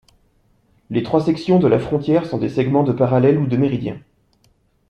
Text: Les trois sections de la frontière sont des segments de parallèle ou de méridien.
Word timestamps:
Les 0.89 1.03
trois 1.03 1.21
sections 1.25 1.59
de 1.59 1.67
la 1.67 1.77
frontière 1.77 2.25
sont 2.25 2.39
des 2.39 2.49
segments 2.49 2.81
de 2.83 2.91
parallèle 2.91 3.37
ou 3.37 3.45
de 3.45 3.55
méridien. 3.55 3.99